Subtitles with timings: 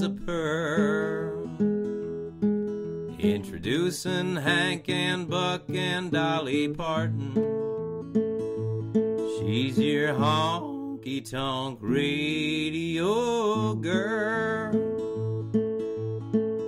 [0.00, 1.46] as a pearl.
[3.18, 7.34] Introducing Hank and Buck and Dolly Parton.
[9.38, 14.72] She's your honky tonk radio girl.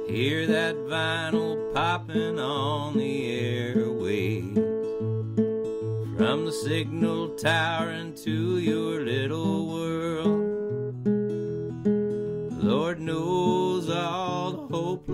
[0.09, 4.57] Hear that vinyl popping on the airwaves.
[6.19, 9.02] From the signal tower into your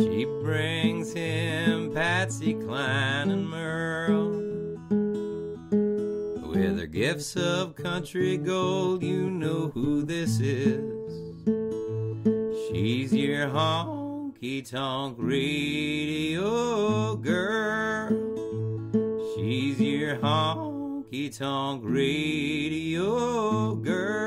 [0.00, 4.30] She brings him Patsy Cline and Merle.
[6.48, 10.80] With her gifts of country gold, you know who this is.
[12.70, 18.08] She's your honky tonk radio girl.
[19.36, 24.20] She's your honky tonk radio girl.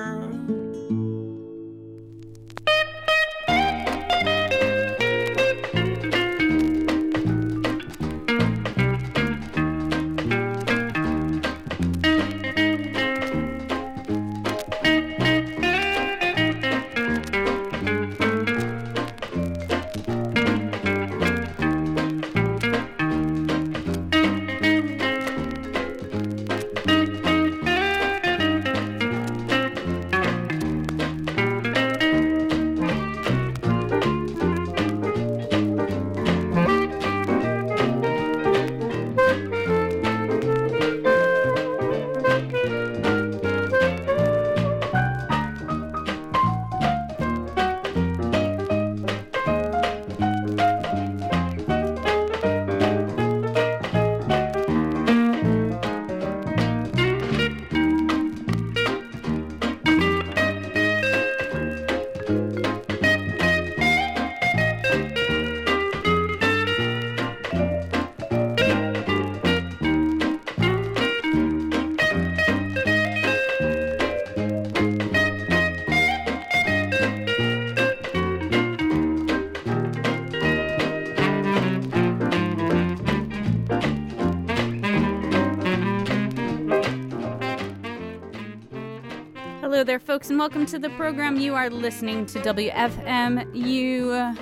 [89.93, 91.39] There, folks, and welcome to the program.
[91.39, 94.36] You are listening to WFMU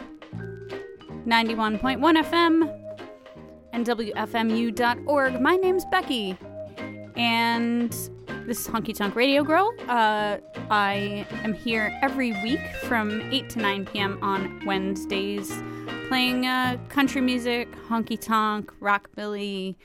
[1.27, 2.95] 91.1 FM
[3.73, 5.41] and WFMU.org.
[5.41, 6.37] My name's Becky,
[7.17, 7.91] and
[8.47, 9.73] this is Honky Tonk Radio Girl.
[9.89, 10.37] Uh,
[10.69, 14.19] I am here every week from 8 to 9 p.m.
[14.21, 15.51] on Wednesdays,
[16.07, 19.75] playing uh, country music, honky tonk, rockabilly,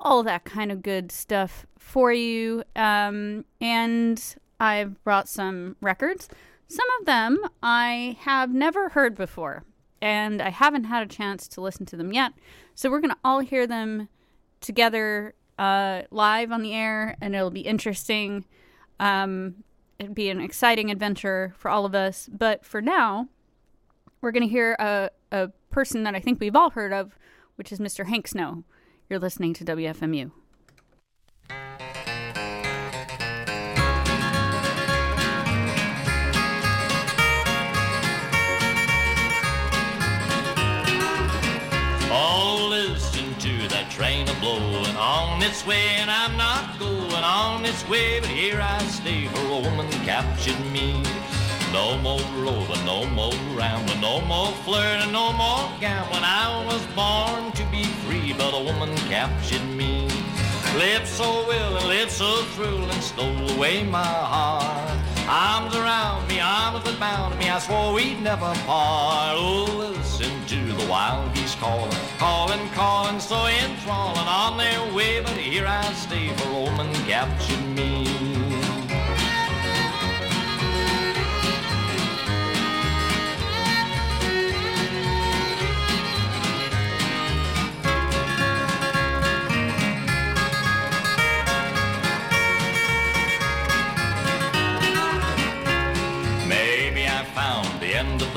[0.00, 2.64] all that kind of good stuff for you.
[2.74, 6.28] Um, and I've brought some records.
[6.68, 9.64] Some of them I have never heard before,
[10.00, 12.32] and I haven't had a chance to listen to them yet.
[12.74, 14.08] So we're going to all hear them
[14.60, 18.44] together uh, live on the air, and it'll be interesting.
[18.98, 19.64] Um,
[19.98, 22.28] it'd be an exciting adventure for all of us.
[22.32, 23.28] But for now,
[24.20, 27.18] we're going to hear a, a person that I think we've all heard of,
[27.56, 28.06] which is Mr.
[28.06, 28.64] Hank Snow.
[29.08, 30.32] You're listening to WFMU.
[44.16, 48.60] Train a blowing on its way, and I'm not going on its way, but here
[48.60, 51.02] I stay, for a woman captured me.
[51.72, 56.24] No more roving, no more rambling, no more flirting, no more gambling.
[56.24, 60.08] I was born to be free, but a woman captured me.
[60.76, 64.98] Lived so well and lived so thrilling, stole away my heart.
[65.28, 69.34] Arms around me, arms that bound me, I swore we'd never part.
[69.36, 69.86] Oh,
[70.18, 70.25] to
[70.78, 75.20] the wild geese calling, calling, calling, so enthralling on their way.
[75.20, 78.25] But here I stay, for a woman captured me.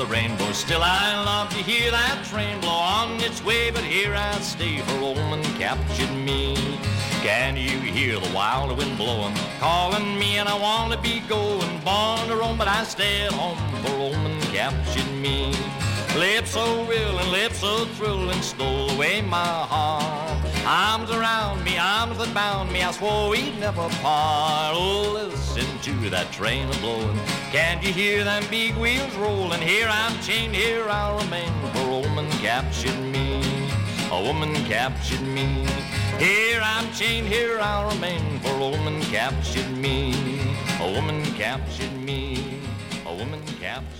[0.00, 0.50] The rainbow.
[0.52, 4.78] Still, I love to hear that train blow on its way, but here I stay,
[4.78, 6.56] for a woman captured me.
[7.22, 11.80] Can you hear the wild wind blowing, calling me, and I want to be going,
[11.84, 15.54] born to roam, but I stay at home, for a woman captured me.
[16.16, 20.44] Lips so real and lips so thrilling stole away my heart.
[20.66, 24.74] Arms around me, arms that bound me, I swore we'd never part.
[24.76, 27.16] Oh, listen to that train a blowing.
[27.52, 29.60] Can't you hear them big wheels rolling?
[29.60, 31.52] Here I'm chained, here I'll remain.
[31.74, 33.40] For a woman captured me,
[34.10, 35.64] a woman captured me.
[36.18, 38.40] Here I'm chained, here I'll remain.
[38.40, 40.12] For a woman captured me,
[40.80, 42.60] a woman captured me,
[43.06, 43.99] a woman captured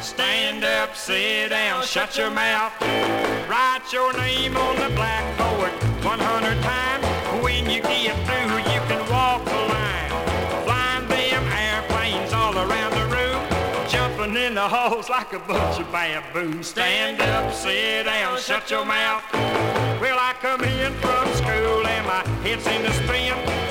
[0.00, 2.72] Stand up, sit down, shut your mouth.
[3.48, 5.72] Write your name on the blackboard
[6.04, 7.42] 100 times.
[7.42, 10.10] When you get through, you can walk the line.
[10.64, 13.88] Flying them airplanes all around the room.
[13.88, 16.68] Jumping in the halls like a bunch of baboons.
[16.68, 19.22] Stand up, sit down, shut your mouth.
[20.00, 23.69] Well, I come in from school and my head's in the spin.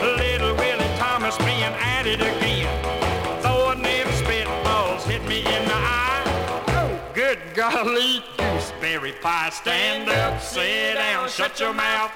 [7.83, 9.49] Good gooseberry pie.
[9.51, 12.11] Stand up, sit down, shut your mouth.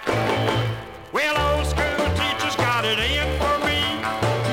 [1.13, 3.79] Well, old school teachers got it in for me,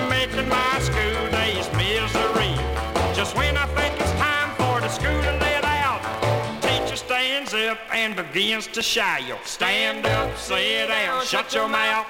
[0.08, 2.54] making my school days misery.
[3.14, 6.00] Just when I think it's time for the school to let out,
[6.62, 9.46] teacher stands up and begins to shout.
[9.46, 12.06] Stand up, sit down, shut your mouth.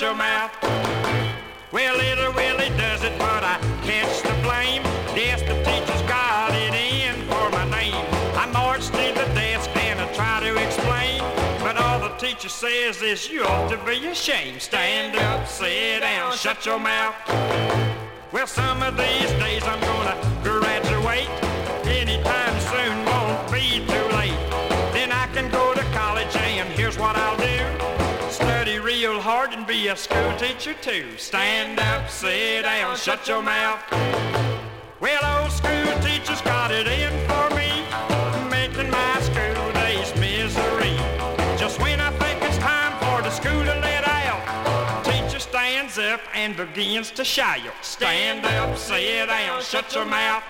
[0.00, 0.52] Your mouth.
[1.72, 4.82] Well, little really does it, but I catch the blame.
[5.16, 8.04] Yes, the teacher's got it in for my name.
[8.36, 11.20] I march to the desk and I try to explain.
[11.60, 14.60] But all the teacher says is you ought to be ashamed.
[14.60, 17.14] Stand up, sit down, shut your mouth.
[18.32, 21.28] Well, some of these days I'm gonna graduate.
[21.86, 24.36] Anytime soon won't be too late.
[24.92, 27.45] Then I can go to college and here's what I'll do
[29.06, 31.06] you'll harden, be a school teacher too.
[31.16, 33.80] Stand up, sit down, shut your mouth.
[34.98, 37.70] Well, old school teachers got it in for me,
[38.50, 40.96] making my school days misery.
[41.56, 46.20] Just when I think it's time for the school to let out, teacher stands up
[46.34, 47.60] and begins to shout.
[47.82, 50.42] Stand up, sit down, shut your mouth.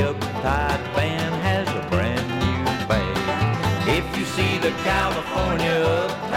[0.00, 3.88] uptight band has a brand new band.
[3.88, 6.27] If you see the California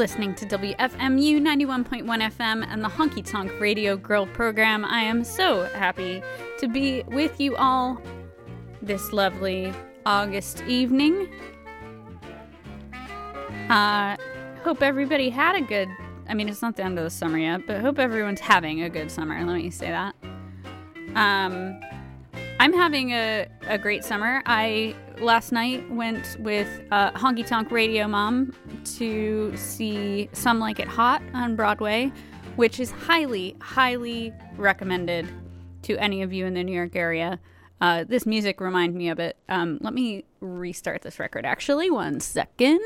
[0.00, 4.82] listening to WFMU 91.1 FM and the Honky Tonk Radio Girl program.
[4.82, 6.22] I am so happy
[6.58, 8.00] to be with you all
[8.80, 9.74] this lovely
[10.06, 11.28] August evening.
[13.68, 14.16] Uh,
[14.64, 15.90] hope everybody had a good.
[16.26, 18.88] I mean, it's not the end of the summer yet, but hope everyone's having a
[18.88, 19.38] good summer.
[19.44, 20.14] Let me say that.
[21.14, 21.78] Um,
[22.58, 24.42] I'm having a, a great summer.
[24.46, 28.54] I last night went with uh, Honky Tonk Radio Mom
[28.96, 32.12] to see Some Like It Hot on Broadway,
[32.56, 35.28] which is highly, highly recommended
[35.82, 37.38] to any of you in the New York area.
[37.80, 39.36] Uh, this music reminded me of it.
[39.48, 41.90] Um, let me restart this record actually.
[41.90, 42.80] One second.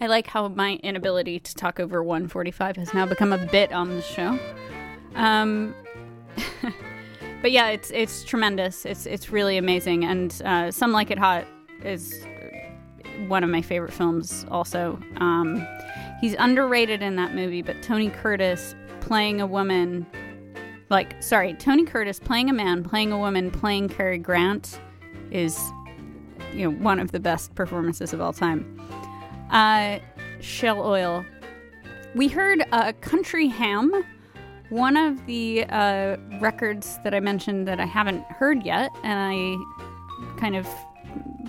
[0.00, 3.90] I like how my inability to talk over 145 has now become a bit on
[3.90, 4.38] the show.
[5.14, 5.74] Um,
[7.42, 8.84] but yeah, it's it's tremendous.
[8.84, 11.44] It's it's really amazing, and uh, Some Like It Hot
[11.82, 12.24] is
[13.28, 14.44] one of my favorite films.
[14.50, 15.66] Also, um,
[16.20, 20.06] he's underrated in that movie, but Tony Curtis playing a woman,
[20.90, 24.80] like sorry, Tony Curtis playing a man, playing a woman, playing Cary Grant
[25.30, 25.58] is
[26.52, 28.80] you know one of the best performances of all time.
[29.50, 29.98] Uh,
[30.40, 31.24] Shell Oil.
[32.14, 34.04] We heard uh, Country Ham
[34.70, 40.38] one of the uh, records that I mentioned that I haven't heard yet, and I
[40.38, 40.66] kind of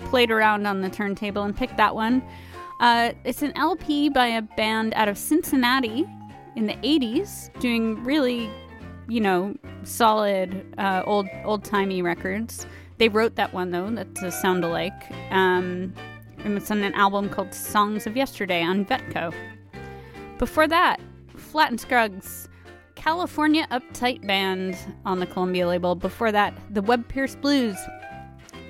[0.06, 2.22] played around on the turntable and picked that one.
[2.80, 6.04] Uh, it's an LP by a band out of Cincinnati
[6.56, 8.50] in the 80s, doing really,
[9.08, 9.54] you know,
[9.84, 12.66] solid uh, old old timey records.
[12.98, 13.90] They wrote that one though.
[13.90, 15.10] That's a sound alike.
[15.30, 15.94] Um,
[16.44, 19.32] and it's on an album called Songs of Yesterday on Vetco.
[20.38, 21.00] Before that,
[21.36, 22.48] Flatt and Scruggs
[23.02, 25.96] California Uptight Band on the Columbia label.
[25.96, 27.76] Before that, The Webb Pierce Blues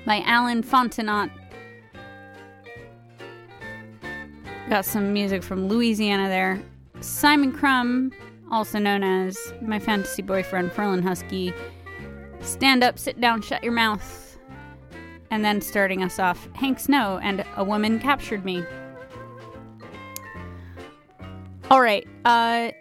[0.07, 1.29] by Allen Fontenot.
[4.69, 6.59] Got some music from Louisiana there.
[6.99, 8.11] Simon Crum,
[8.49, 11.53] also known as my fantasy boyfriend, Ferlin Husky.
[12.41, 14.39] Stand up, sit down, shut your mouth.
[15.29, 18.63] And then starting us off, Hank Snow and A Woman Captured Me.
[21.69, 22.71] All right, uh,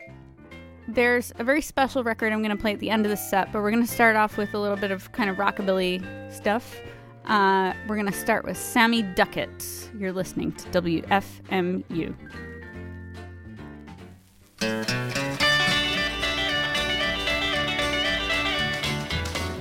[0.89, 3.53] there's a very special record I'm going to play at the end of the set,
[3.53, 6.81] but we're going to start off with a little bit of kind of rockabilly stuff.
[7.27, 9.89] Uh, we're going to start with Sammy Duckitt.
[9.99, 12.15] You're listening to WFMU.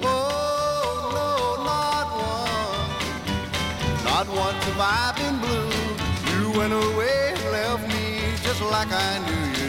[0.04, 0.48] Oh,
[5.42, 6.42] blue.
[6.42, 9.52] You went away left me just like I knew.
[9.56, 9.61] I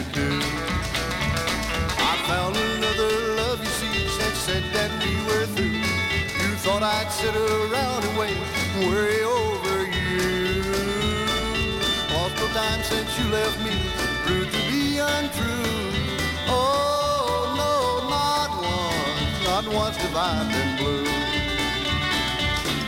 [2.33, 5.81] found another love, you see, that said that we were through.
[6.41, 8.37] You thought I'd sit around and wait
[8.75, 10.25] and worry over you.
[12.15, 13.75] Multiple times since you left me,
[14.25, 14.83] proved to be
[15.15, 15.77] untrue.
[16.57, 17.73] Oh, no,
[18.17, 21.05] not once, not once have I been blue.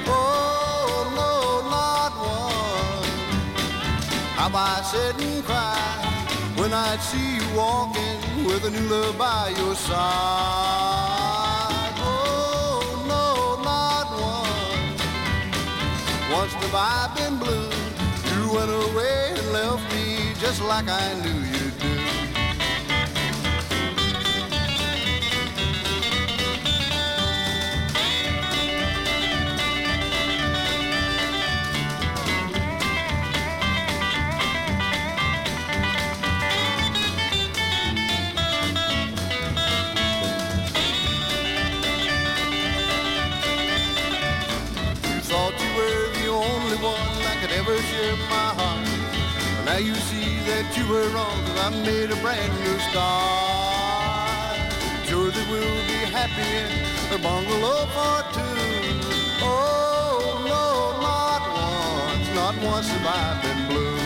[0.09, 1.33] Oh, no,
[1.77, 3.07] not once
[4.39, 6.04] have I sit and cry
[6.65, 9.93] when I'd see you walking with a new love by your side.
[11.99, 15.01] Oh, no, not once.
[16.33, 17.69] Once have I been blue.
[18.33, 21.39] You went away and left me just like I knew.
[21.55, 21.69] You
[52.25, 54.57] brand new start.
[55.05, 56.53] Sure that we'll be happy
[57.05, 58.61] in a bungalow for two.
[59.45, 60.65] Oh, no,
[61.05, 63.99] not once, not once have I been blue.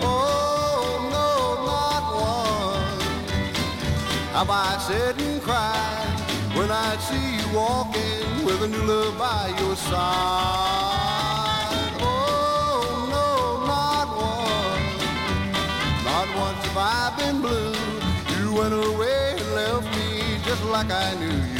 [0.00, 1.30] Oh, no,
[1.72, 3.04] not once
[4.32, 6.20] have I sat and cried
[6.56, 10.89] when I see you walking with a new love by your side?
[17.16, 17.74] Been blue.
[18.38, 21.59] You went away and left me just like I knew you'd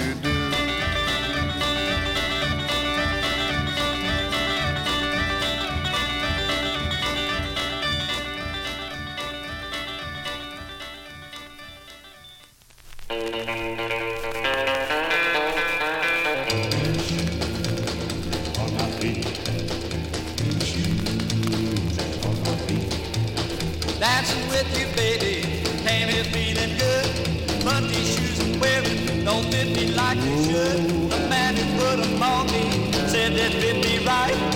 [30.11, 31.11] like should.
[31.11, 34.50] The man who put them on me said that fit me right.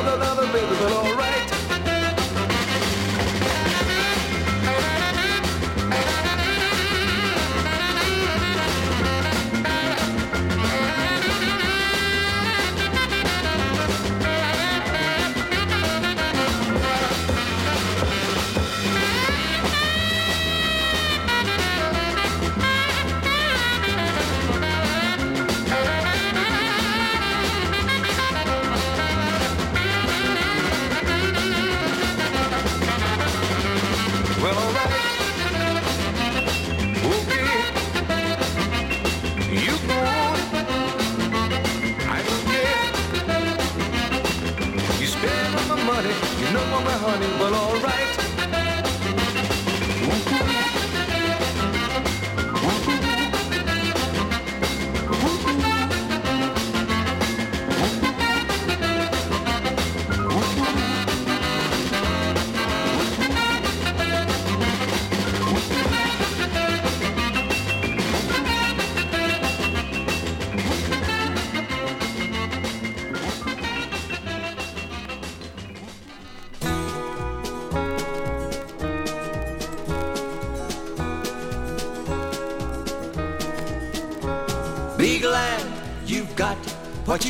[0.00, 1.09] another, another baby, but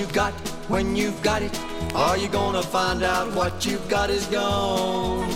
[0.00, 0.32] you got
[0.68, 1.54] when you've got it?
[1.94, 5.28] Are you gonna find out what you've got is gone?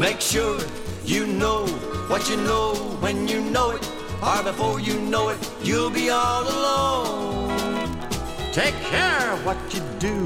[0.00, 0.58] Make sure
[1.04, 1.66] you know
[2.08, 3.86] what you know when you know it,
[4.22, 7.98] or before you know it, you'll be all alone.
[8.52, 10.16] Take care what you do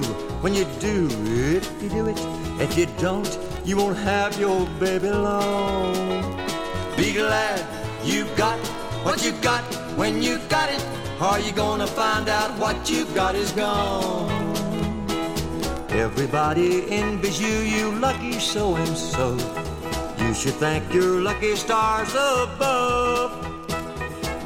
[0.40, 2.20] when you do it, if you do it.
[2.60, 5.92] If you don't, you won't have your baby long.
[6.96, 7.60] Be glad
[8.04, 8.58] you got
[9.04, 9.64] what you got
[9.96, 10.91] when you got it.
[11.22, 14.28] Are you gonna find out what you've got is gone?
[15.90, 19.36] Everybody envies you, you lucky so and so.
[20.18, 23.30] You should thank your lucky stars above.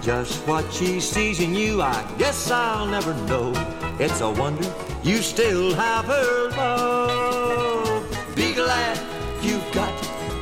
[0.03, 3.55] Just what she sees in you, I guess I'll never know.
[3.99, 4.71] It's a wonder
[5.03, 8.37] you still have her love.
[8.37, 8.99] Be glad
[9.43, 9.95] you've got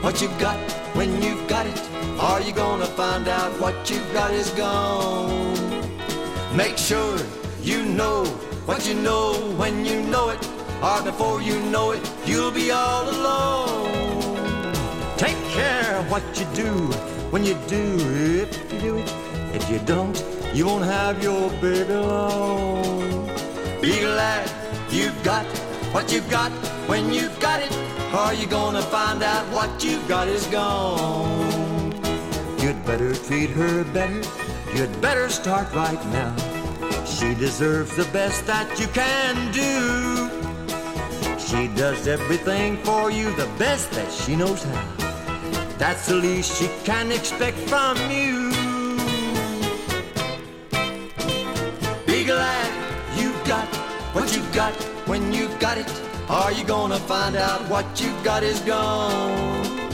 [0.02, 0.58] what you've got
[0.96, 1.80] when you've got it.
[2.18, 5.73] Are you gonna find out what you've got is gone?
[6.56, 7.18] Make sure
[7.62, 8.24] you know
[8.64, 10.38] what you know when you know it.
[10.80, 14.72] Or before you know it, you'll be all alone.
[15.16, 16.70] Take care of what you do
[17.32, 19.12] when you do, if you do it.
[19.52, 20.16] If you don't,
[20.54, 23.26] you won't have your baby long.
[23.82, 24.48] Be glad
[24.92, 25.44] you've got
[25.92, 26.52] what you've got
[26.86, 27.72] when you've got it.
[28.14, 31.92] or you're gonna find out what you've got is gone?
[32.60, 34.43] You'd better treat her better.
[34.74, 36.34] You'd better start right now.
[37.06, 40.28] She deserves the best that you can do.
[41.38, 44.84] She does everything for you the best that she knows how.
[45.78, 48.50] That's the least she can expect from you.
[52.04, 52.68] Be glad
[53.16, 53.68] you've got
[54.12, 54.74] what you've got
[55.06, 56.02] when you got it.
[56.28, 59.92] Are you gonna find out what you've got is gone?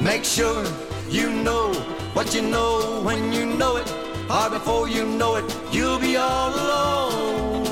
[0.00, 0.64] Make sure
[1.10, 1.72] you know
[2.12, 4.03] what you know when you know it.
[4.30, 7.64] Or before you know it, you'll be all alone.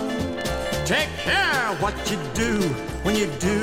[0.84, 2.60] Take care what you do
[3.04, 3.56] when you do.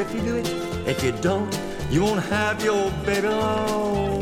[0.00, 0.48] If you do it,
[0.86, 1.52] if you don't,
[1.90, 4.20] you won't have your baby long.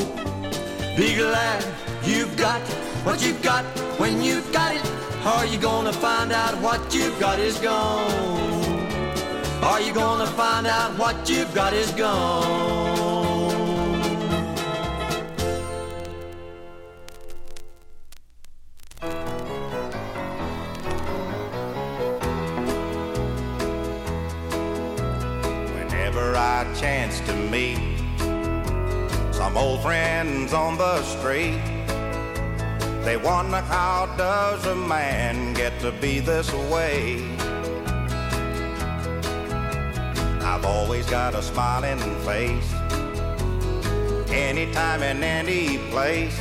[0.96, 1.64] Be glad
[2.04, 2.60] you've got
[3.04, 3.64] what you've got
[3.98, 4.84] when you've got it.
[5.24, 8.50] Are you gonna find out what you've got is gone?
[9.62, 13.09] Are you gonna find out what you've got is gone?
[26.60, 27.78] Chance to meet
[29.32, 31.58] some old friends on the street,
[33.02, 37.24] they wonder how does a man get to be this way?
[40.42, 42.72] I've always got a smiling face,
[44.30, 46.38] anytime and any place.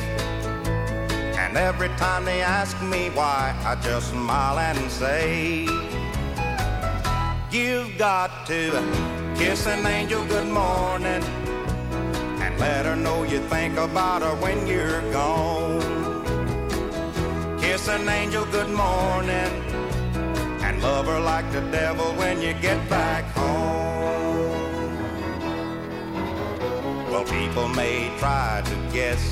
[1.38, 5.66] And every time they ask me why, I just smile and say,
[7.50, 11.22] You've got to kiss an angel good morning
[12.42, 15.80] and let her know you think about her when you're gone.
[17.58, 19.52] Kiss an angel good morning
[20.64, 24.92] and love her like the devil when you get back home.
[27.10, 29.22] Well, people may try to guess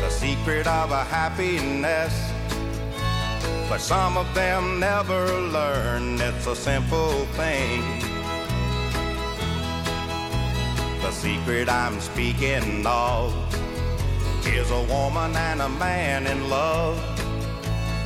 [0.00, 2.14] the secret of a happiness.
[3.68, 5.26] But some of them never
[5.58, 8.13] learn it's a simple thing.
[11.04, 13.34] The secret I'm speaking of
[14.46, 16.96] is a woman and a man in love.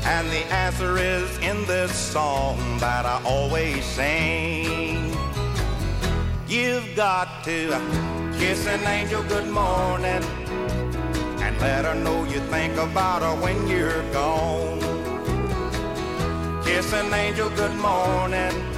[0.05, 5.17] And the answer is in this song that I always sing.
[6.49, 7.69] You've got to
[8.37, 10.25] kiss an angel good morning
[11.41, 14.81] and let her know you think about her when you're gone.
[16.65, 18.78] Kiss an angel good morning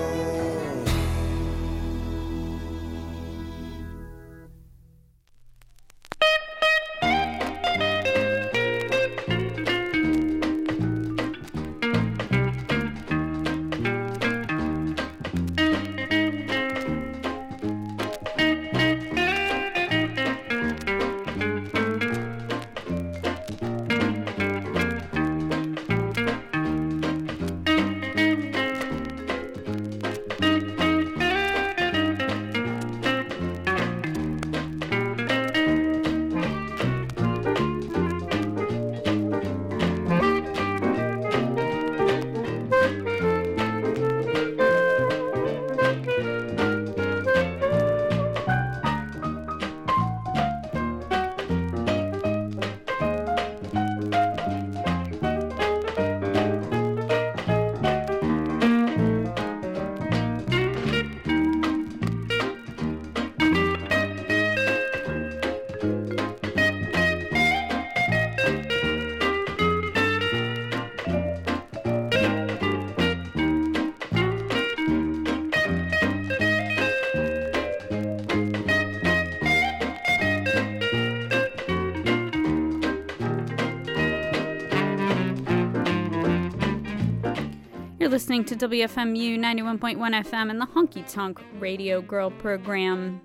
[88.21, 93.19] Listening to WFMU 91.1 FM and the Honky Tonk Radio Girl program.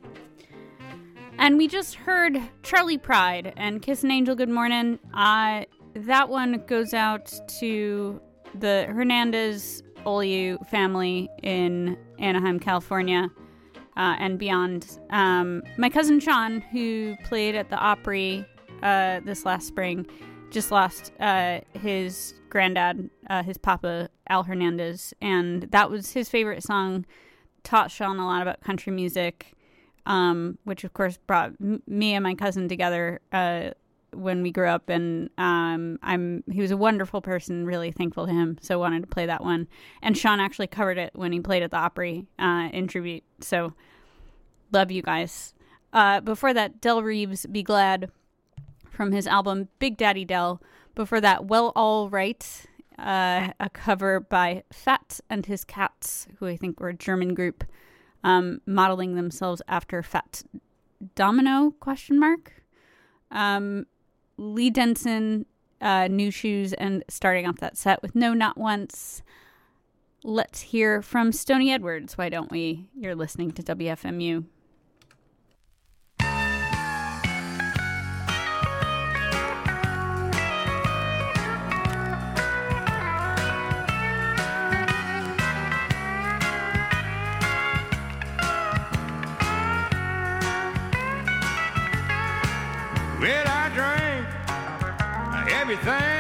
[1.37, 4.99] And we just heard Charley Pride and Kiss an Angel Good Morning.
[5.13, 5.65] Uh,
[5.97, 7.31] that one goes out
[7.61, 8.19] to
[8.55, 13.29] the Hernandez Oliu family in Anaheim, California,
[13.99, 14.99] uh, and beyond.
[15.11, 18.47] Um, my cousin Sean, who played at the Opry
[18.83, 20.07] uh, this last spring,
[20.57, 26.63] just lost uh, his granddad, uh, his papa, Al Hernandez, and that was his favorite
[26.63, 27.05] song.
[27.63, 29.53] Taught Sean a lot about country music,
[30.07, 33.73] um, which of course brought m- me and my cousin together uh,
[34.15, 34.89] when we grew up.
[34.89, 37.67] And um, I'm he was a wonderful person.
[37.67, 38.57] Really thankful to him.
[38.63, 39.69] So wanted to play that one.
[40.01, 43.25] And Sean actually covered it when he played at the Opry uh, in tribute.
[43.43, 43.75] So
[44.73, 45.53] love you guys.
[45.93, 48.11] Uh, before that, Del Reeves, "Be Glad,"
[48.97, 50.61] from his album Big Daddy Del.
[50.95, 52.67] Before that, Well All Right,
[52.99, 57.63] uh, a cover by Fat and His Cats, who I think were a German group,
[58.25, 60.43] um, modeling themselves after Fat
[61.15, 61.75] Domino?
[61.79, 62.65] Question mark.
[63.31, 63.87] Um,
[64.39, 65.45] Lee Denson,
[65.83, 69.23] uh, New Shoes, and starting off that set with No Not Once.
[70.25, 72.17] Let's hear from Stoney Edwards.
[72.17, 72.89] Why don't we?
[72.97, 74.47] You're listening to WFMU.
[95.77, 96.16] Everything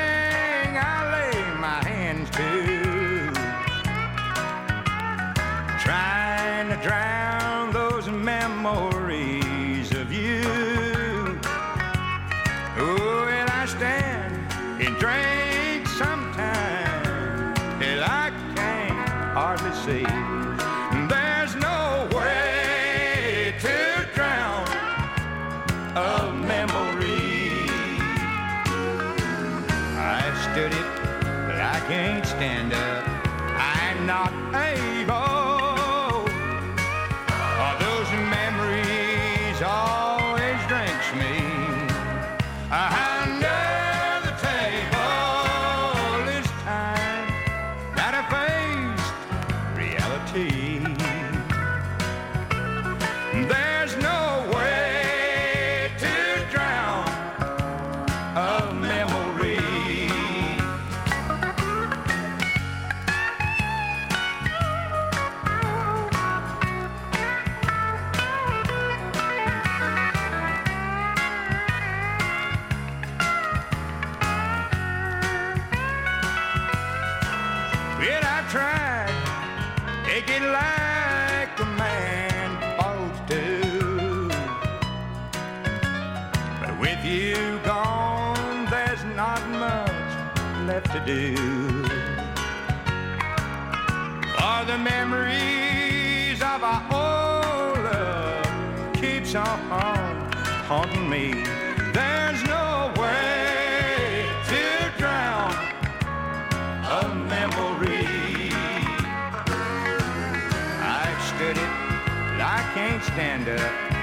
[113.17, 113.96] stand up.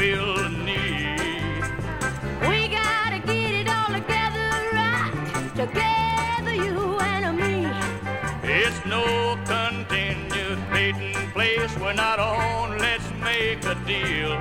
[0.00, 1.60] feel the need.
[2.48, 5.12] We gotta get it all together, right?
[5.54, 7.54] Together, you and me.
[8.42, 9.04] It's no
[9.44, 11.76] continued patent place.
[11.78, 12.78] We're not on.
[12.78, 14.32] Let's make a deal.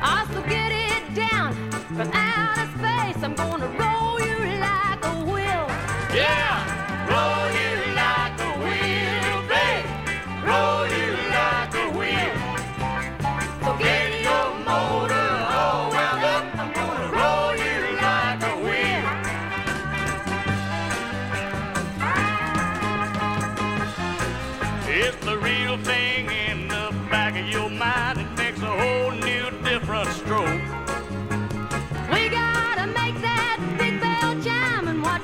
[0.00, 1.54] I'll get it down
[1.96, 3.20] from outer space.
[3.24, 3.97] I'm gonna roll.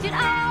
[0.05, 0.44] did I?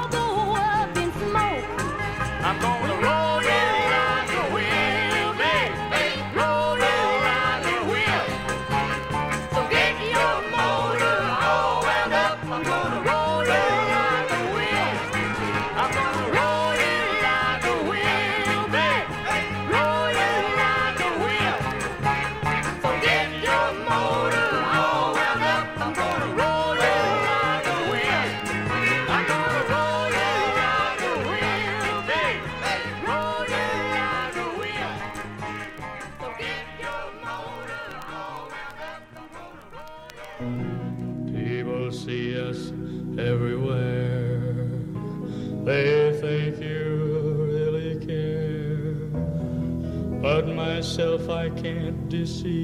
[52.13, 52.62] deceive.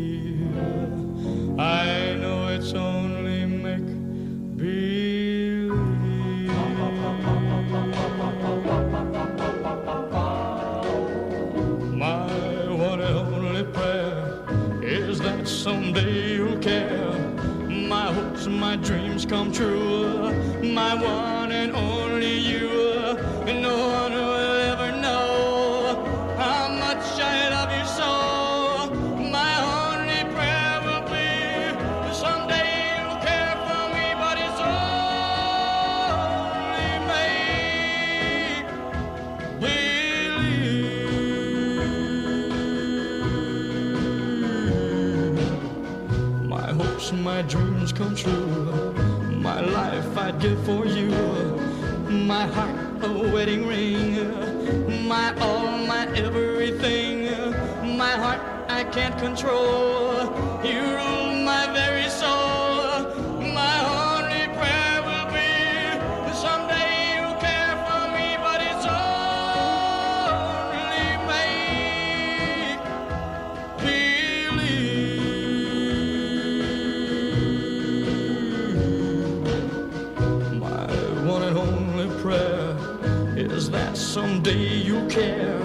[84.30, 85.60] Someday day you care.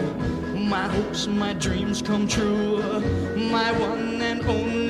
[0.55, 2.79] My hopes, my dreams come true.
[3.37, 4.84] My one and only.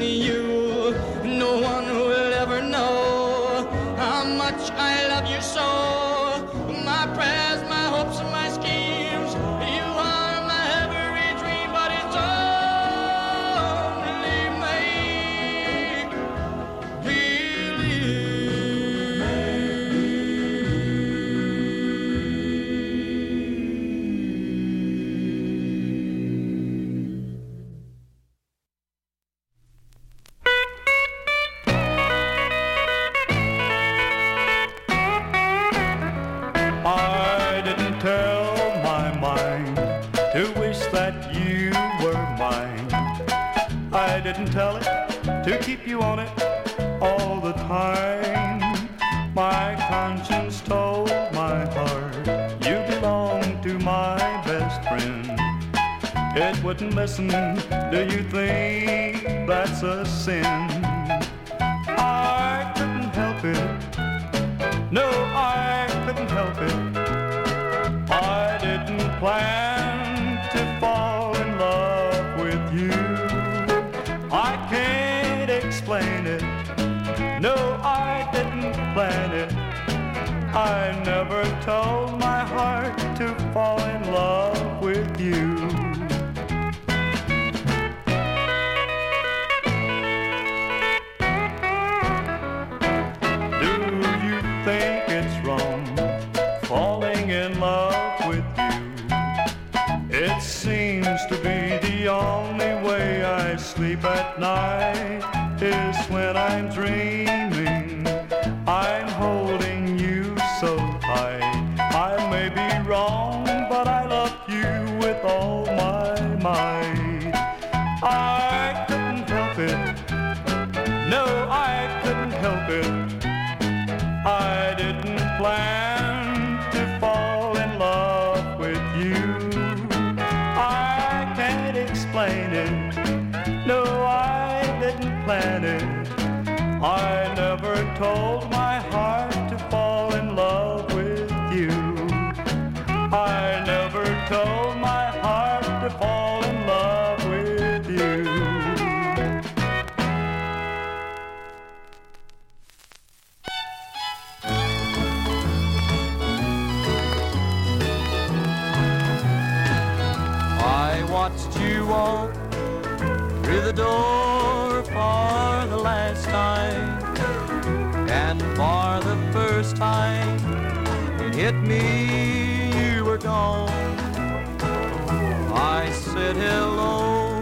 [176.35, 177.41] Said hello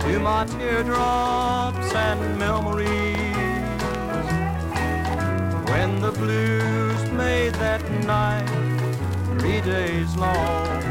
[0.00, 2.88] to my teardrops and memories
[5.70, 8.46] when the blues made that night
[9.38, 10.82] three days long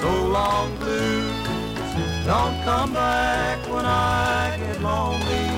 [0.00, 1.40] so long blues
[2.24, 5.48] don't come back when I get lonely.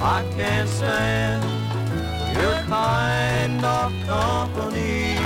[0.00, 1.42] I can't stand
[2.36, 5.17] your kind of company.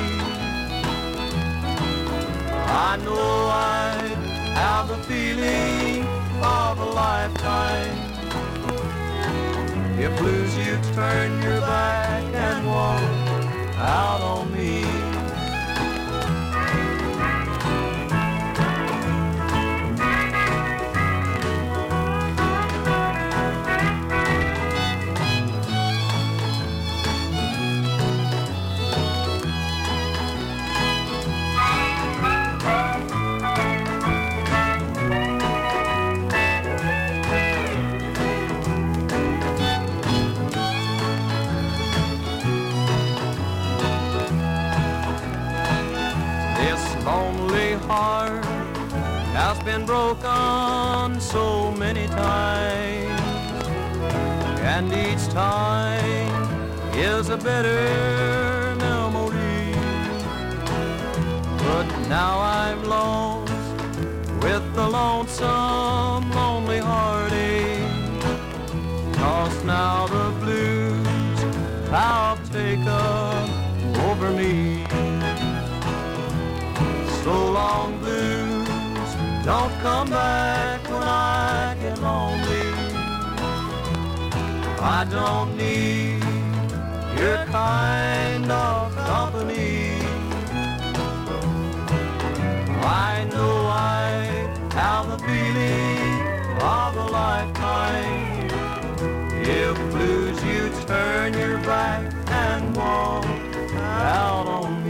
[2.74, 3.92] I know I
[4.54, 6.06] have the feeling
[6.42, 7.98] of a lifetime.
[9.98, 13.02] If blues you turn your back and walk
[13.76, 14.91] out on me.
[49.54, 53.66] Has been broken so many times,
[54.74, 56.32] and each time
[56.96, 59.74] is a bitter memory.
[61.66, 63.52] But now I'm lost
[64.42, 67.90] with the lonesome, lonely heartache.
[69.20, 71.40] Cause now the blues
[71.90, 72.31] have
[79.44, 82.68] don't come back when I get lonely.
[84.80, 86.22] I don't need
[87.18, 89.98] your kind of company.
[92.84, 96.20] I know I have the feeling
[96.62, 98.48] of a lifetime.
[99.42, 103.24] If blues you turn your back and walk
[103.74, 104.81] out on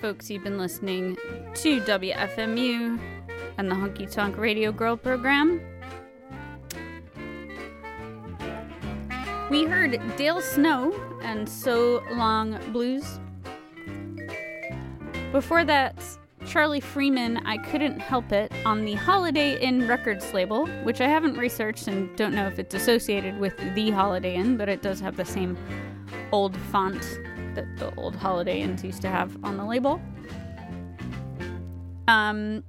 [0.00, 0.30] folks.
[0.30, 1.16] You've been listening
[1.54, 2.98] to WFMU
[3.58, 5.60] and the Honky Tonk Radio Girl program.
[9.50, 13.20] We heard Dale Snow and So Long Blues.
[15.30, 15.96] Before that,
[16.46, 21.36] Charlie Freeman, I Couldn't Help It, on the Holiday Inn Records label, which I haven't
[21.36, 25.16] researched and don't know if it's associated with the Holiday Inn, but it does have
[25.16, 25.56] the same
[26.32, 27.02] old font
[27.54, 30.00] that the old Holiday Inns used to have on the label.
[32.08, 32.64] Um,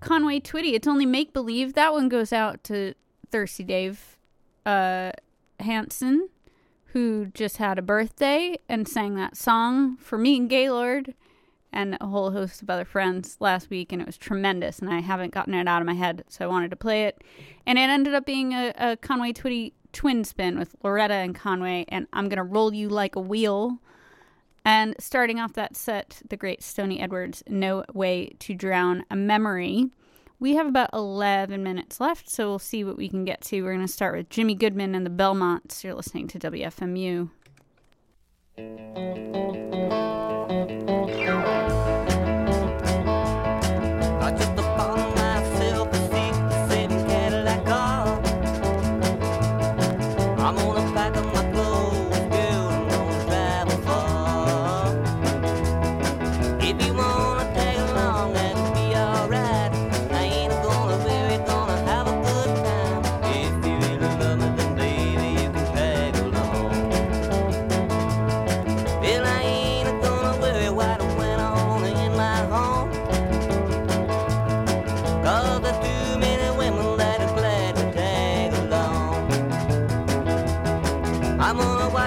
[0.00, 1.74] Conway Twitty, it's only make believe.
[1.74, 2.94] That one goes out to
[3.30, 4.18] Thirsty Dave
[4.64, 5.12] uh,
[5.60, 6.28] Hansen,
[6.86, 11.14] who just had a birthday and sang that song for me and Gaylord
[11.72, 14.78] and a whole host of other friends last week, and it was tremendous.
[14.78, 17.22] And I haven't gotten it out of my head, so I wanted to play it.
[17.66, 21.84] And it ended up being a, a Conway Twitty twin spin with Loretta and Conway,
[21.88, 23.78] and I'm gonna roll you like a wheel.
[24.68, 29.86] And starting off that set, the great Stoney Edwards, No Way to Drown a Memory.
[30.40, 33.62] We have about 11 minutes left, so we'll see what we can get to.
[33.62, 35.82] We're going to start with Jimmy Goodman and the Belmonts.
[35.82, 37.30] You're listening to WFMU.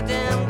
[0.02, 0.41] Gonna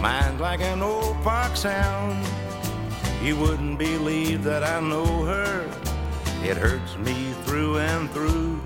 [0.00, 2.26] Mine's like an old fox hound.
[3.22, 5.68] You wouldn't believe that I know her.
[6.44, 8.60] It hurts me through and through.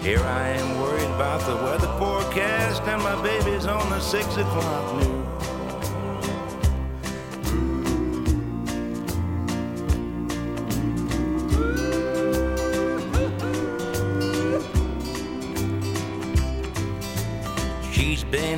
[0.00, 4.96] Here I am worried about the weather forecast, and my baby's on the six o'clock
[4.96, 5.21] news.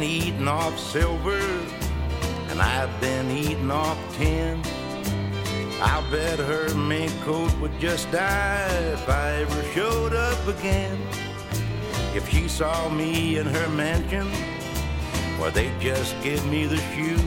[0.04, 1.40] Eating off silver,
[2.48, 4.60] and I've been eating off tin.
[5.80, 10.98] I'll bet her mink coat would just die if I ever showed up again.
[12.14, 14.30] If she saw me in her mansion,
[15.40, 17.18] or they'd just give me the shoe.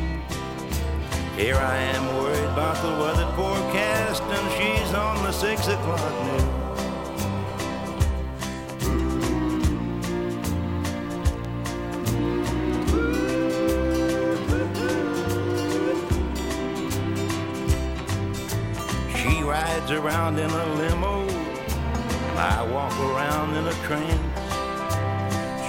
[1.35, 6.66] Here I am worried about the weather forecast, and she's on the six o'clock news.
[19.87, 24.21] Rides around in a limo, and I walk around in a trance.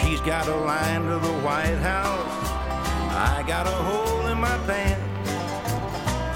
[0.01, 2.51] She's got a line to the White House,
[3.12, 5.31] I got a hole in my pants.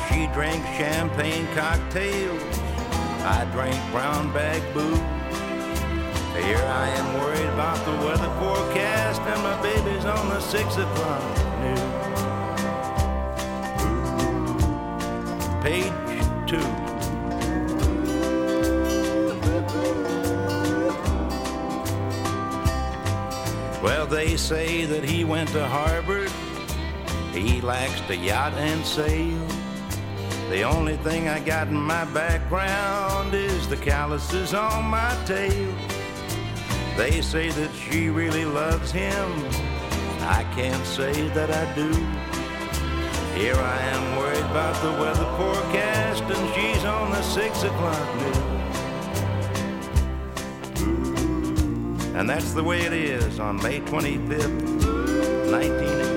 [0.09, 2.43] She drinks champagne cocktails,
[3.25, 4.99] I drink brown bag booze.
[6.45, 11.23] Here I am worried about the weather forecast, and my baby's on the six o'clock
[11.61, 11.81] news.
[15.65, 16.02] Page
[23.83, 26.31] Well, they say that he went to Harvard.
[27.33, 29.45] He likes to yacht and sail.
[30.51, 35.75] The only thing I got in my background is the calluses on my tail.
[36.97, 39.29] They say that she really loves him.
[40.21, 41.91] I can't say that I do.
[43.37, 48.62] Here I am worried about the weather forecast, and she's on the six o'clock news.
[52.15, 56.12] And that's the way it is on May 25th, 1980.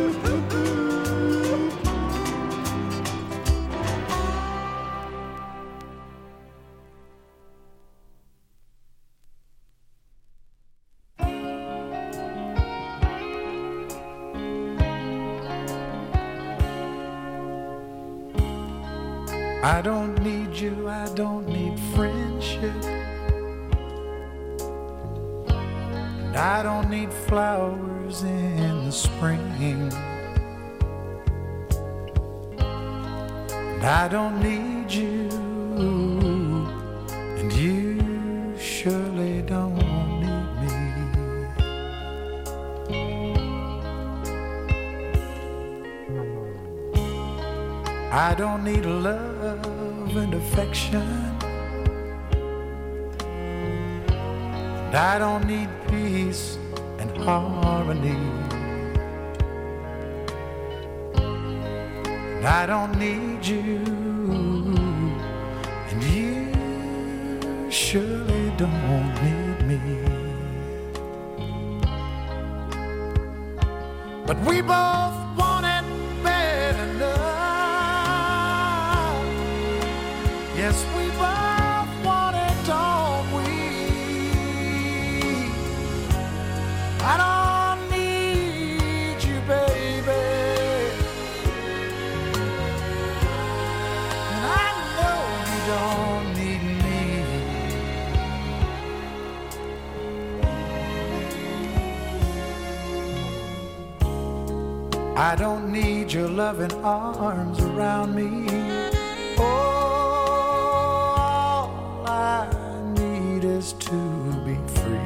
[106.85, 108.47] Arms around me.
[109.39, 110.45] All
[112.05, 112.47] I
[112.95, 114.99] need is to be free.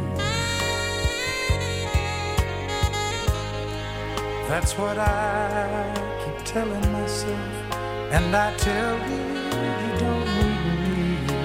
[4.49, 5.93] That's what I
[6.25, 7.39] keep telling myself,
[8.11, 9.23] and I tell you,
[9.83, 11.37] you don't need me.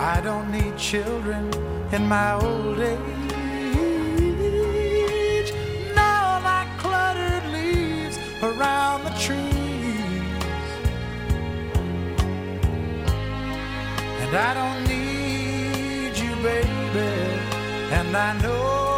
[0.00, 2.98] I don't need children in my old age.
[5.94, 9.44] Now like cluttered leaves around the trees.
[14.22, 17.12] And I don't need you, baby.
[17.92, 18.95] And I know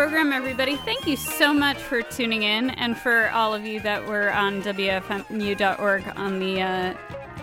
[0.00, 0.76] program, everybody.
[0.76, 4.62] Thank you so much for tuning in, and for all of you that were on
[4.62, 6.94] WFMU.org on the uh,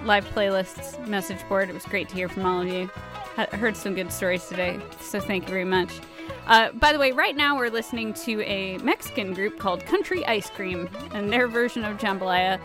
[0.06, 1.70] live playlists message board.
[1.70, 2.90] It was great to hear from all of you.
[3.38, 6.00] I heard some good stories today, so thank you very much.
[6.48, 10.50] Uh, by the way, right now we're listening to a Mexican group called Country Ice
[10.50, 12.60] Cream and their version of Jambalaya.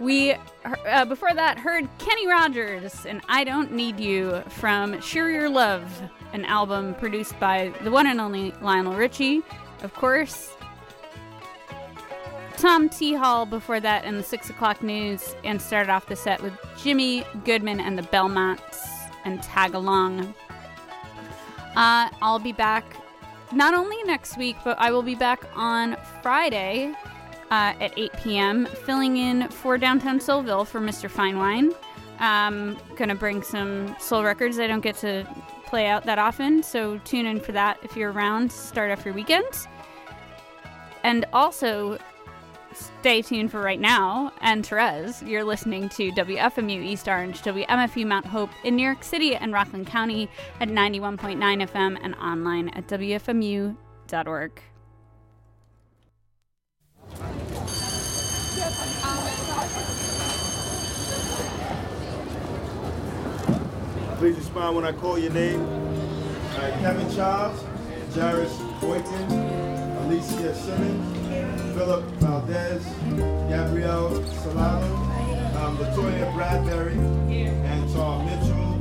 [0.00, 5.50] We, uh, before that, heard Kenny Rogers and I Don't Need You from Share Your
[5.50, 5.84] Love,
[6.32, 9.42] an album produced by the one and only Lionel Richie,
[9.82, 10.54] of course.
[12.56, 13.14] Tom T.
[13.14, 17.24] Hall before that in the 6 o'clock news, and started off the set with Jimmy
[17.44, 18.84] Goodman and the Belmonts
[19.24, 20.34] and Tag Along.
[21.76, 22.96] Uh, I'll be back
[23.52, 26.92] not only next week, but I will be back on Friday
[27.50, 31.08] uh, at 8 p.m., filling in for Downtown Soulville for Mr.
[31.08, 31.72] Fine Wine.
[32.18, 35.24] Um, gonna bring some soul records I don't get to
[35.68, 38.50] play out that often, so tune in for that if you're around.
[38.50, 39.68] Start off your weekend.
[41.04, 41.98] And also,
[42.72, 44.32] stay tuned for right now.
[44.40, 49.34] And Therese, you're listening to WFMU East Orange, WMFU Mount Hope in New York City
[49.36, 50.28] and Rockland County
[50.60, 54.62] at 91.9 FM and online at WFMU.org.
[64.18, 65.60] Please respond when I call your name.
[65.60, 67.62] All right, Kevin Charles,
[68.12, 69.30] Jairus Boykin,
[70.02, 72.84] Alicia Simmons, Philip Valdez,
[73.48, 74.92] Gabrielle Solano,
[75.62, 76.98] um, Latoya Bradbury,
[77.64, 78.80] Anton Mitchell,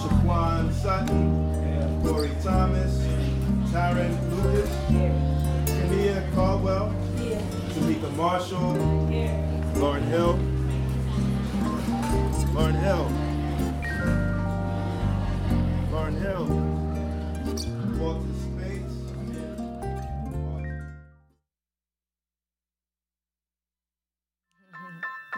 [0.00, 2.96] Shaquan Sutton, Corey Thomas,
[3.70, 4.70] Taryn Lucas,
[5.68, 6.94] Kania Caldwell,
[7.74, 8.74] Tamika Marshall,
[9.74, 10.38] Lauryn Hill,
[12.54, 13.29] Lauryn Hill.
[16.20, 16.46] Lauryn Hill.
[17.98, 18.26] Walter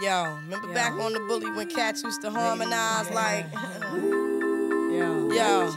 [0.01, 5.73] Yo, remember back on the bully when cats used to harmonize like, yo, yo,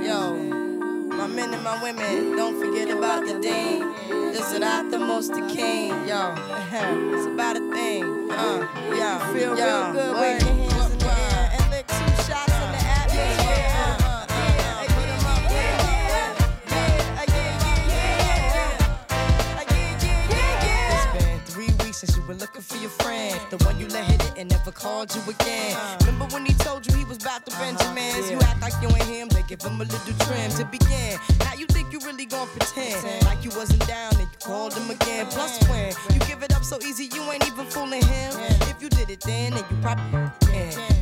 [0.00, 0.36] yo,
[1.08, 3.80] my men and my women, don't forget about the dean.
[4.32, 6.34] This is not the most the king, yo.
[6.36, 10.61] it's about a thing, uh, yo, Feel yo, real good, wait,
[22.22, 23.38] you were looking for your friend.
[23.50, 25.74] The one you let hit it and never called you again.
[25.74, 25.96] Uh-huh.
[26.06, 27.64] Remember when he told you he was about to uh-huh.
[27.64, 28.30] Benjamins?
[28.30, 31.18] You act like you ain't him, they give him a little trim to begin.
[31.40, 34.90] Now you think you really gon' pretend like you wasn't down and you called him
[34.90, 35.26] again.
[35.26, 38.32] Plus when you give it up so easy, you ain't even fooling him.
[38.70, 41.01] If you did it then, then you probably can.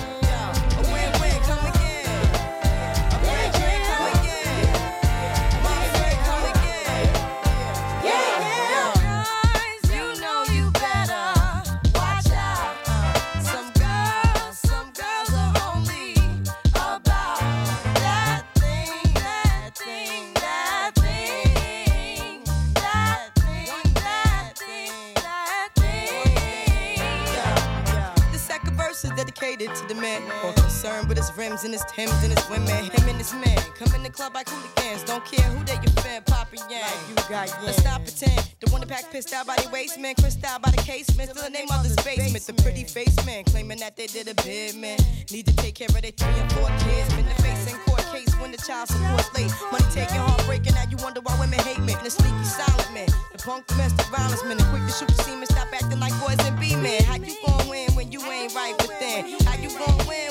[31.51, 32.91] Concerned with his rims and his Timbs and his women.
[32.91, 35.03] Him and his man come in the club like hooligans.
[35.03, 36.81] Don't care who they your fan, Papa Yang.
[36.81, 38.39] Like you got Let's stop pretend.
[38.59, 41.29] The one that pack pissed out by the waist man, crissed out by the casement.
[41.31, 42.45] Still in their mother's basement.
[42.45, 44.99] The pretty face man claiming that they did a bid man.
[45.31, 47.13] Need to take care of their three and four kids.
[47.15, 49.51] Been the face in court case when the child support late.
[49.71, 50.73] Money taking, heartbreaking.
[50.73, 51.95] Now you wonder why women hate me.
[52.03, 55.47] The sneaky silent man, the punk domestic violence man, the quick to shoot the semen.
[55.47, 57.03] Stop acting like boys and be men.
[57.03, 59.35] How you gon' win when you ain't right within?
[59.43, 60.30] How you gon' win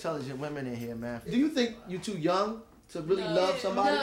[0.00, 1.20] Intelligent women in here, man.
[1.28, 3.94] Do you think you're too young to really love somebody?
[3.96, 4.02] No.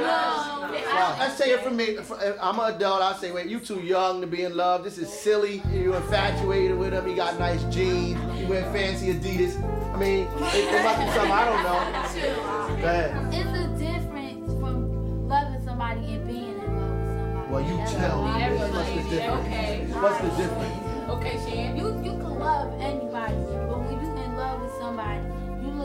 [0.00, 0.72] No.
[0.72, 1.98] Well, let's say it for me.
[1.98, 3.02] Uh, I'm an adult.
[3.02, 4.82] I say, wait, you too young to be in love.
[4.82, 5.62] This is silly.
[5.74, 7.06] You're infatuated with him.
[7.06, 8.18] He got nice jeans.
[8.38, 9.62] He wear fancy Adidas.
[9.92, 12.76] I mean, it, it must be something I don't know.
[12.80, 13.34] Go ahead.
[13.34, 17.52] It's a difference from loving somebody and being in love with somebody.
[17.52, 18.40] Well, you tell me.
[18.72, 19.46] What's the difference?
[19.46, 19.86] Okay.
[20.00, 20.90] What's the difference?
[21.10, 21.76] Okay, Shan.
[21.76, 23.34] You you can love anybody,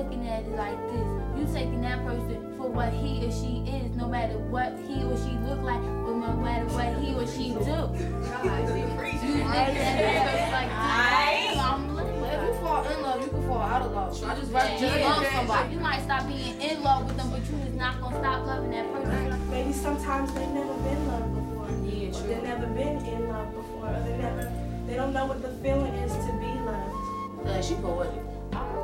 [0.06, 1.06] looking at it like this.
[1.36, 5.18] You taking that person for what he or she is, no matter what he or
[5.18, 7.60] she look like, or no matter what he or she do.
[7.60, 11.58] You look at that person like this.
[11.60, 14.24] I'm looking If you fall in love, you can fall out of love.
[14.24, 15.74] I just rather just Yeah, love somebody.
[15.74, 18.72] you might stop being in love with them, but you is not gonna stop loving
[18.72, 19.50] that person.
[19.50, 21.70] Maybe sometimes they've never been loved before.
[21.84, 22.20] Yeah, true.
[22.20, 23.90] or they've never been in love before.
[23.90, 24.52] Or they never,
[24.88, 27.46] they don't know what the feeling is to be loved.
[27.46, 28.22] Yeah, she poetic.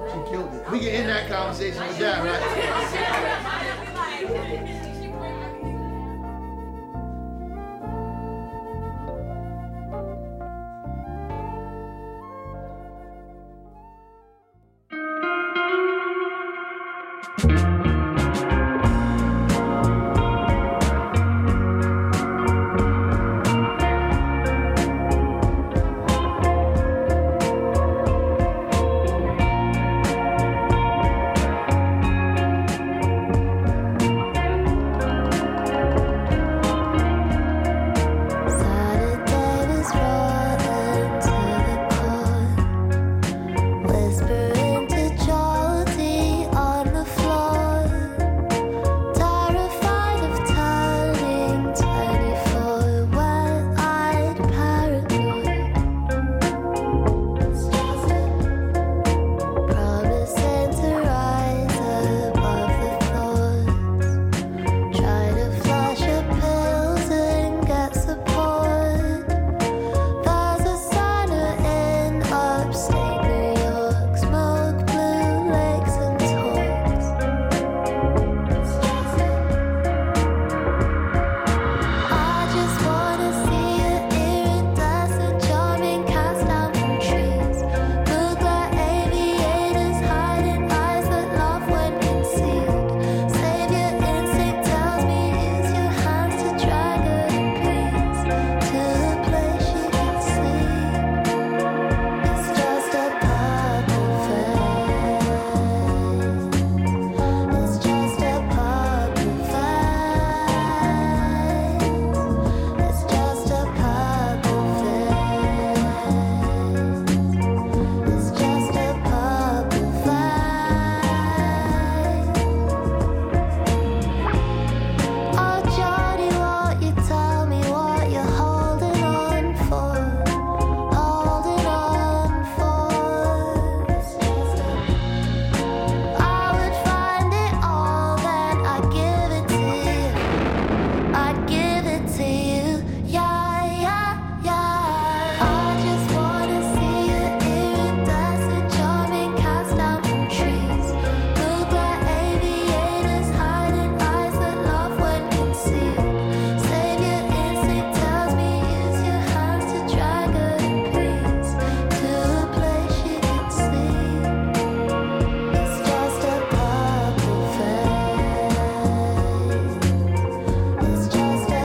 [0.09, 0.71] She killed it.
[0.71, 2.41] We can end that conversation with that, right?